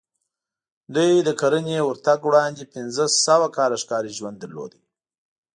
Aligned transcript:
دوی 0.95 1.13
د 1.27 1.29
کرنې 1.39 1.77
ورتګ 1.83 2.19
وړاندې 2.25 2.71
پنځه 2.75 3.05
سوه 3.25 3.47
کاله 3.57 3.77
ښکاري 3.83 4.11
ژوند 4.17 4.37
درلود 4.39 4.71